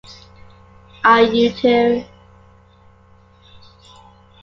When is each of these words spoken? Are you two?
Are 1.03 1.21
you 1.21 1.51
two? 1.51 2.03